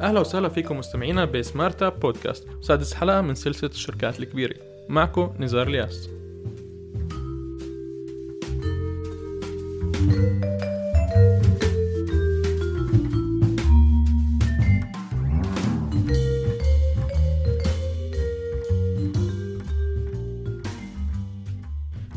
[0.00, 4.54] أهلا وسهلا فيكم مستمعينا بسمارت اب بودكاست سادس حلقة من سلسلة الشركات الكبيرة.
[4.88, 6.08] معكم نزار الياس.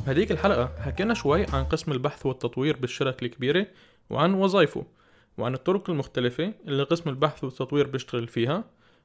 [0.06, 3.68] بهديك الحلقة حكينا شوي عن قسم البحث والتطوير بالشركة الكبيرة
[4.10, 4.86] وعن وظائفه.
[5.38, 8.64] وعن الطرق المختلفة اللي قسم البحث والتطوير بيشتغل فيها.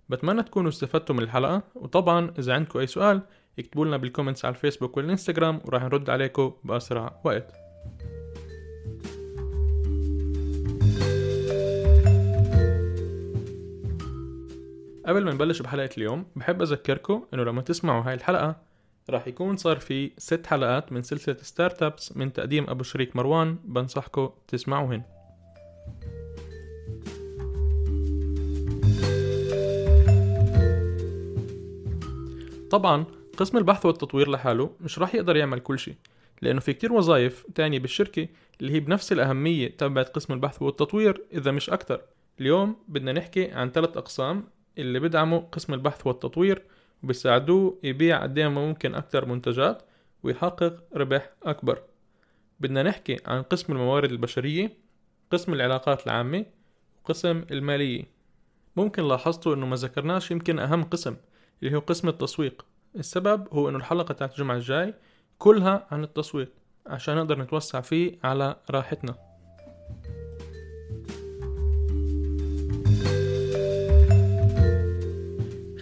[0.09, 3.21] بتمنى تكونوا استفدتوا من الحلقة وطبعا إذا عندكم أي سؤال
[3.59, 7.53] اكتبوا لنا بال comments على الفيسبوك والإنستغرام وراح نرد عليكم بأسرع وقت.
[15.07, 18.57] قبل ما نبلش بحلقة اليوم بحب أذكركم إنه لما تسمعوا هاي الحلقة
[19.11, 24.31] راح يكون صار في ست حلقات من سلسلة startups من تقديم أبو شريك مروان بنصحكم
[24.49, 25.03] تسمعوهن.
[32.71, 33.05] طبعا
[33.37, 35.95] قسم البحث والتطوير لحاله مش راح يقدر يعمل كل شيء
[36.43, 38.29] لأنه في كتير وظائف تانية بالشركة
[38.61, 42.01] اللي هي بنفس الأهمية تبعت قسم البحث والتطوير إذا مش أكتر.
[42.41, 44.45] اليوم بدنا نحكي عن ثلاث أقسام
[44.79, 46.63] اللي بدعموا قسم البحث والتطوير
[47.03, 49.83] وبيساعدوه يبيع قد ما ممكن أكتر منتجات
[50.23, 51.83] ويحقق ربح أكبر.
[52.61, 54.73] بدنا نحكي عن قسم الموارد البشرية
[55.33, 56.47] قسم العلاقات العامة
[57.05, 58.05] وقسم المالية.
[58.77, 61.17] ممكن لاحظتوا إنه ما ذكرناش يمكن أهم قسم
[61.63, 62.65] اللي هو قسم التسويق.
[62.97, 64.95] السبب هو إنه الحلقة تاعت الجمعة الجاي
[65.39, 66.53] كلها عن التسويق
[66.87, 69.15] عشان نقدر نتوسع فيه على راحتنا.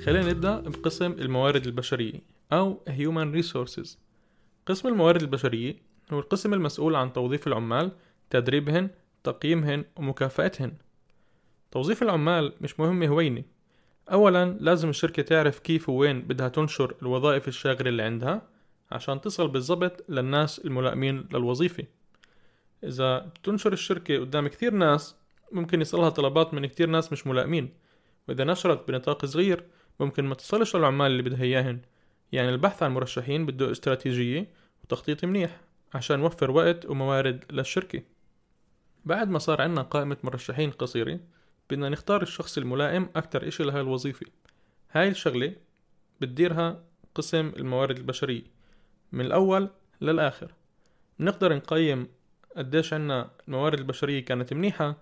[0.05, 2.21] خلينا نبدأ بقسم الموارد البشرية
[2.53, 3.89] أو Human Resources.
[4.67, 5.75] قسم الموارد البشرية
[6.13, 7.93] هو القسم المسؤول عن توظيف العمال
[8.31, 8.91] تدريبهن
[9.25, 10.73] تقييمهن ومكافأتهن.
[11.71, 13.43] توظيف العمال مش مهمة هوينة
[14.13, 18.43] أولا لازم الشركة تعرف كيف ووين بدها تنشر الوظائف الشاغرة اللي عندها
[18.91, 21.85] عشان تصل بالضبط للناس الملائمين للوظيفة.
[22.85, 25.17] إذا بتنشر الشركة قدام كثير ناس
[25.53, 27.75] ممكن يصلها طلبات من كثير ناس مش ملائمين.
[28.29, 29.65] وإذا نشرت بنطاق صغير
[30.01, 31.81] ممكن ما تصلش للعمال اللي بدها إياهن.
[32.33, 34.51] يعني البحث عن مرشحين بده استراتيجية
[34.85, 35.61] وتخطيط منيح
[35.95, 38.03] عشان نوفر وقت وموارد للشركة.
[39.05, 41.21] بعد ما صار عنا قائمة مرشحين قصيرة
[41.71, 44.27] بدنا نختار الشخص الملائم أكتر إشي لهاي الوظيفة.
[44.93, 45.53] هاي الشغلة
[46.21, 46.83] بتديرها
[47.15, 48.43] قسم الموارد البشرية
[49.13, 50.55] من الأول للآخر.
[51.19, 52.09] بنقدر نقيم
[52.57, 54.97] قديش عنا الموارد البشرية كانت منيحة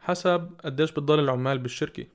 [0.00, 2.06] حسب قديش بتضل العمال بالشركة.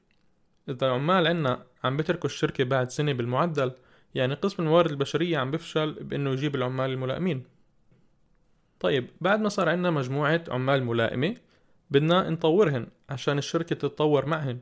[0.69, 3.71] إذا العمال عنا عم بتركوا الشركة بعد سنة بالمعدل
[4.15, 7.43] يعني قسم الموارد البشرية عم بفشل بإنه يجيب العمال الملائمين.
[8.79, 11.35] طيب بعد ما صار عنا مجموعة عمال ملائمة
[11.91, 14.59] بدنا نطورهن عشان الشركة تتطور معهن.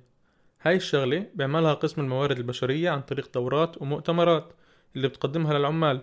[0.62, 4.53] هاي الشغلة بيعملها قسم الموارد البشرية عن طريق دورات ومؤتمرات
[4.95, 6.01] اللي بتقدمها للعمال.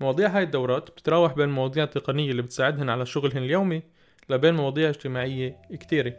[0.00, 3.82] مواضيع هاي الدورات بتتراوح بين مواضيع تقنية اللي بتساعدهن على شغلهن اليومي
[4.28, 6.14] لبين مواضيع اجتماعية كتيرة.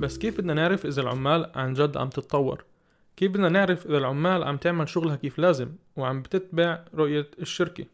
[0.00, 2.64] بس كيف بدنا نعرف إذا العمال عن جد عم تتطور؟
[3.16, 7.84] كيف بدنا نعرف إذا العمال عم تعمل شغلها كيف لازم وعم بتتبع رؤية الشركة؟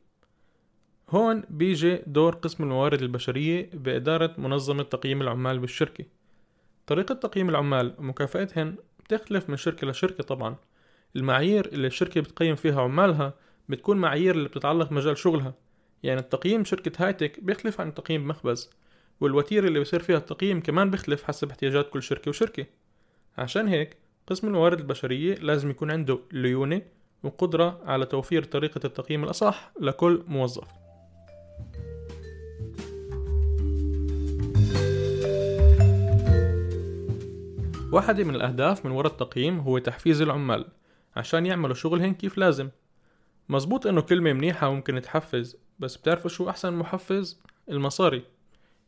[1.10, 6.04] هون بيجي دور قسم الموارد البشرية بإدارة منظمة تقييم العمال بالشركة.
[6.86, 10.56] طريقة تقييم العمال ومكافأتهن بتختلف من شركة لشركة طبعا.
[11.16, 13.34] المعايير اللي الشركة بتقيم فيها عمالها
[13.68, 15.54] بتكون معايير اللي بتتعلق مجال شغلها.
[16.02, 18.70] يعني التقييم شركة هايتك بيختلف عن تقييم مخبز
[19.20, 22.66] والوتيرة اللي بيصير فيها التقييم كمان بيختلف حسب احتياجات كل شركة وشركة.
[23.38, 23.96] عشان هيك
[24.30, 26.82] قسم الموارد البشرية لازم يكون عنده ليونة
[27.22, 30.68] وقدرة على توفير طريقة التقييم الأصح لكل موظف.
[37.92, 40.66] واحدة من الأهداف من وراء التقييم هو تحفيز العمال
[41.16, 42.68] عشان يعملوا شغلهن كيف لازم.
[43.48, 48.22] مزبوط إنه كلمة منيحة ممكن تحفز بس بتعرفوا شو أحسن محفز؟ المصاري.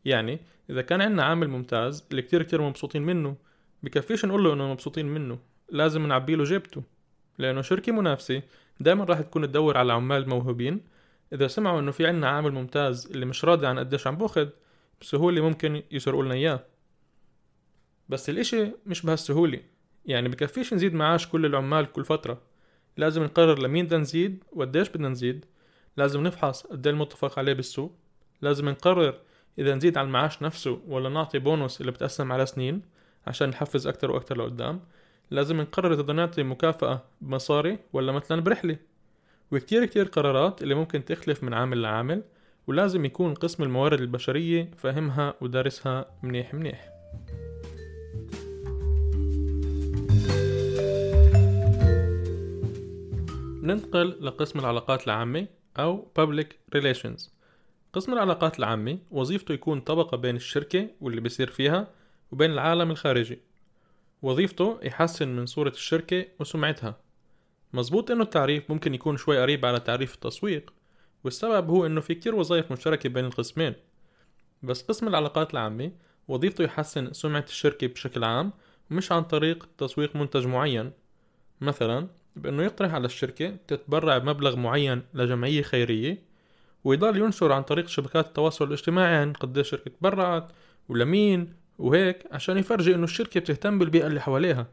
[0.05, 0.39] يعني
[0.69, 3.35] إذا كان عنا عامل ممتاز اللي كتير كتير مبسوطين منه
[3.83, 5.39] بكفيش نقول له إنه مبسوطين منه.
[5.69, 6.83] لازم نعبي له جيبته
[7.37, 8.41] لأنه شركة منافسة
[8.79, 10.81] دايما راح تكون تدور على عمال موهوبين.
[11.33, 14.49] إذا سمعوا إنه في عنا عامل ممتاز اللي مش راضي عن قديش عم باخد
[15.01, 16.63] بسهولة ممكن يسرقوا لنا إياه.
[18.09, 19.59] بس الإشي مش بهالسهولة.
[20.05, 22.41] يعني بكفيش نزيد معاش كل العمال كل فترة.
[22.97, 25.45] لازم نقرر لمين بدنا نزيد وقديش بدنا نزيد.
[25.97, 27.95] لازم نفحص قد المتفق عليه بالسوق.
[28.41, 29.19] لازم نقرر
[29.59, 32.81] إذا نزيد على المعاش نفسه ولا نعطي بونص اللي بتقسم على سنين.
[33.27, 34.79] عشان نحفز أكتر وأكتر لقدام.
[35.31, 38.77] لازم نقرر إذا بدنا نعطي مكافأة بمصاري ولا مثلا برحلة.
[39.51, 42.23] وكتير كتير قرارات اللي ممكن تختلف من عامل لعامل
[42.67, 46.89] ولازم يكون قسم الموارد البشرية فاهمها ودارسها منيح منيح.
[53.63, 55.47] ننتقل لقسم العلاقات العامة
[55.79, 57.29] أو Public Relations.
[57.93, 61.87] قسم العلاقات العامة وظيفته يكون طبقة بين الشركة واللي بيصير فيها
[62.33, 63.39] وبين العالم الخارجي.
[64.21, 66.97] وظيفته يحسن من صورة الشركة وسمعتها.
[67.73, 70.73] مزبوط إنه التعريف ممكن يكون شوي قريب على تعريف التسويق
[71.23, 73.73] والسبب هو إنه في كتير وظائف مشتركة بين القسمين.
[74.63, 75.91] بس قسم العلاقات العامة
[76.27, 78.51] وظيفته يحسن سمعة الشركة بشكل عام
[78.91, 80.91] ومش عن طريق تسويق منتج معين.
[81.61, 86.23] مثلا بأنه يقترح على الشركة تتبرع بمبلغ معين لجمعية خيرية
[86.83, 90.51] ويضل ينشر عن طريق شبكات التواصل الاجتماعي عن قد الشركة تبرعت
[90.89, 94.67] ولمين وهيك عشان يفرجي إنه الشركة بتهتم بالبيئة اللي حواليها.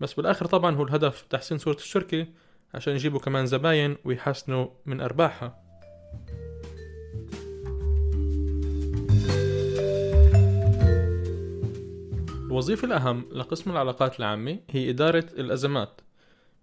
[0.00, 2.26] بس بالآخر طبعا هو الهدف تحسين صورة الشركة
[2.74, 5.64] عشان يجيبوا كمان زباين ويحسنوا من أرباحها.
[12.46, 16.00] الوظيفة الأهم لقسم العلاقات العامة هي إدارة الأزمات.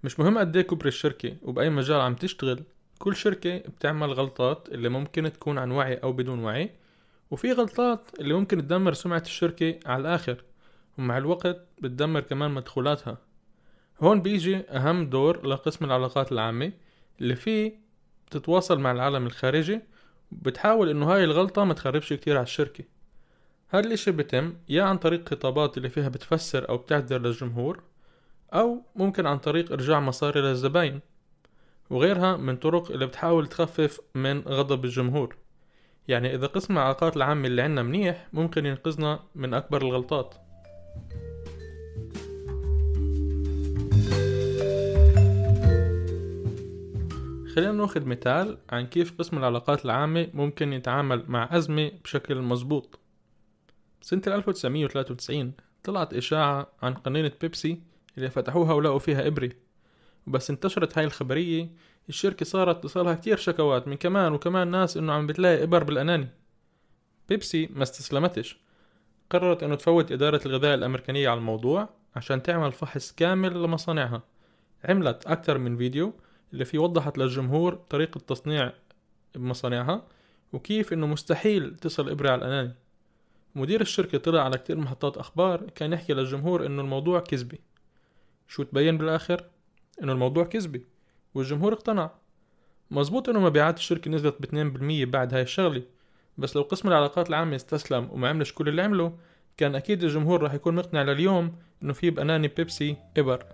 [0.04, 2.64] مش مهم قد إيه كبر الشركة وبأي مجال عم تشتغل
[3.00, 6.70] كل شركة بتعمل غلطات اللي ممكن تكون عن وعي أو بدون وعي
[7.32, 10.44] وفي غلطات اللي ممكن تدمر سمعة الشركة على الآخر
[10.98, 13.18] ومع الوقت بتدمر كمان مدخولاتها.
[14.02, 16.72] هون بيجي أهم دور لقسم العلاقات العامة
[17.22, 17.80] اللي فيه
[18.28, 19.80] بتتواصل مع العالم الخارجي
[20.32, 22.84] وبتحاول إنه هاي الغلطة ما تخربش كتير على الشركة.
[23.70, 27.84] هذا الإشي بتم يا عن طريق خطابات اللي فيها بتفسر أو بتعذر للجمهور
[28.54, 31.00] أو ممكن عن طريق إرجاع مصاري للزباين
[31.90, 35.41] وغيرها من طرق اللي بتحاول تخفف من غضب الجمهور.
[36.08, 40.36] يعني إذا قسم العلاقات العامة اللي عنا منيح ممكن ينقذنا من أكبر الغلطات.
[47.56, 53.00] خلينا نأخذ مثال عن كيف قسم العلاقات العامة ممكن يتعامل مع أزمة بشكل مزبوط.
[54.02, 55.54] سنة 1993
[55.84, 57.82] طلعت إشاعة عن قنينة بيبسي
[58.18, 59.50] اللي فتحوها ولقوا فيها إبرة.
[60.28, 61.70] وبس انتشرت هاي الخبرية
[62.10, 66.28] الشركة صارت تصلها كتير شكوات من كمان وكمان ناس إنه عم بتلاقي إبر بالأناني.
[67.30, 68.58] بيبسي ما استسلمتش.
[69.30, 74.24] قررت إنه تفوت إدارة الغذاء الأمريكانية على الموضوع عشان تعمل فحص كامل لمصانعها.
[74.84, 76.14] عملت أكتر من فيديو
[76.54, 78.74] اللي فيه وضحت للجمهور طريقة تصنيع
[79.36, 80.08] بمصانعها
[80.54, 82.76] وكيف إنه مستحيل تصل إبرة على الأناني.
[83.56, 87.60] مدير الشركة طلع على كتير محطات أخبار كان يحكي للجمهور إنه الموضوع كذبي.
[88.48, 89.46] شو تبين بالآخر؟
[90.04, 90.86] إنه الموضوع كذبي.
[91.36, 92.12] والجمهور اقتنع.
[92.92, 95.84] مزبوط إنه مبيعات الشركة نزلت ب 2% بعد هاي الشغلة
[96.38, 99.18] بس لو قسم العلاقات العامة استسلم وما عملش كل اللي عمله
[99.58, 103.46] كان أكيد الجمهور راح يكون مقنع لليوم إنه في بأناني بيبسي إبر.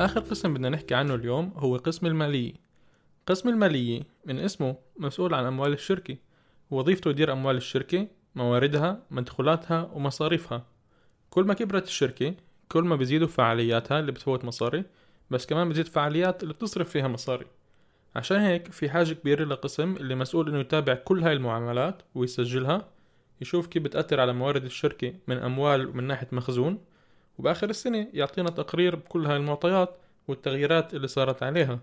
[0.00, 2.52] آخر قسم بدنا نحكي عنه اليوم هو قسم المالية.
[3.26, 6.16] قسم المالية من اسمه مسؤول عن أموال الشركة
[6.70, 10.71] وظيفته يدير أموال الشركة مواردها مدخولاتها ومصاريفها.
[11.32, 12.34] كل ما كبرت الشركة
[12.68, 14.84] كل ما بيزيدوا فعالياتها اللي بتفوت مصاري
[15.30, 17.46] بس كمان بتزيد فعاليات اللي بتصرف فيها مصاري.
[18.16, 22.88] عشان هيك في حاجة كبيرة لقسم اللي مسؤول إنه يتابع كل هاي المعاملات ويسجلها
[23.40, 26.78] يشوف كيف بتأثر على موارد الشركة من أموال ومن ناحية مخزون
[27.38, 29.96] وبآخر السنة يعطينا تقرير بكل هاي المعطيات
[30.28, 31.80] والتغييرات اللي صارت عليها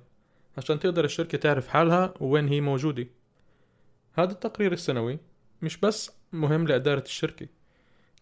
[0.58, 3.08] عشان تقدر الشركة تعرف حالها ووين هي موجودة.
[4.14, 5.20] هذا التقرير السنوي
[5.62, 7.59] مش بس مهم لإدارة الشركة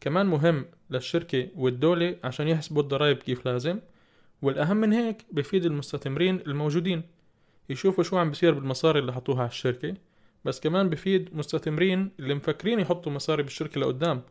[0.01, 3.79] كمان مهم للشركة والدولة عشان يحسبوا الضرائب كيف لازم
[4.41, 7.03] والأهم من هيك بفيد المستثمرين الموجودين
[7.69, 9.93] يشوفوا شو عم بصير بالمصاري اللي حطوها على الشركة
[10.45, 14.21] بس كمان بفيد مستثمرين اللي مفكرين يحطوا مصاري بالشركة لقدام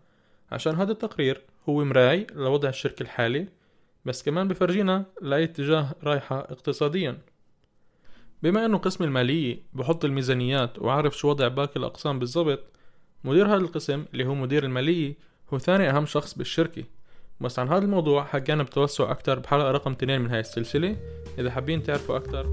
[0.52, 3.48] عشان هذا التقرير هو مراي لوضع الشركة الحالي
[4.04, 7.18] بس كمان بفرجينا لأي اتجاه رايحة اقتصاديا.
[8.42, 12.64] بما إنه قسم المالية بحط الميزانيات وعارف شو وضع باقي الأقسام بالضبط
[13.24, 15.14] مدير هذا القسم اللي هو مدير المالية
[15.54, 16.84] هو ثاني أهم شخص بالشركة.
[17.40, 20.96] بس عن هذا الموضوع حكينا بتوسع أكتر بحلقة رقم 2 من هاي السلسلة.
[21.38, 22.46] إذا حابين تعرفوا أكتر.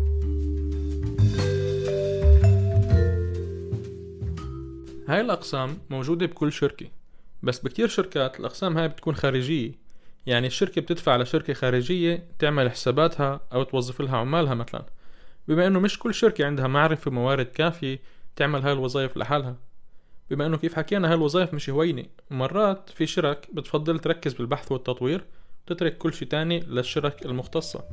[5.07, 6.85] هاي الأقسام موجودة بكل شركة.
[7.43, 9.71] بس بكتير شركات الأقسام هاي بتكون خارجية.
[10.25, 14.85] يعني الشركة بتدفع لشركة خارجية تعمل حساباتها أو توظف لها عمالها مثلا.
[15.47, 17.99] بما إنه مش كل شركة عندها معرفة وموارد كافية
[18.35, 19.55] تعمل هاي الوظائف لحالها.
[20.29, 25.25] بما إنه كيف حكينا هاي الوظائف مش هوينة مرات في شرك بتفضل تركز بالبحث والتطوير
[25.65, 27.83] وتترك كل شي تاني للشرك المختصة.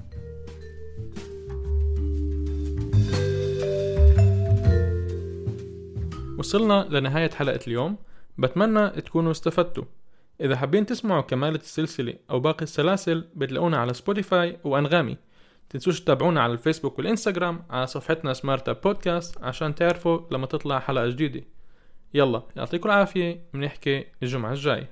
[6.38, 7.96] وصلنا لنهاية حلقة اليوم.
[8.38, 9.84] بتمنى تكونوا استفدتوا.
[10.40, 15.16] إذا حابين تسمعوا كمالة السلسلة أو باقي السلاسل بتلاقونا على سبوتيفاي وأنغامي.
[15.70, 21.44] تنسوش تتابعونا على الفيسبوك والإنستغرام على صفحتنا Smart Podcast عشان تعرفوا لما تطلع حلقة جديدة.
[22.14, 24.86] يلا يعطيكم العافية بنحكي الجمعة الجاي.